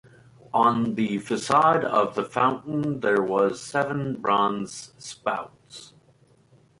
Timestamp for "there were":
3.01-3.53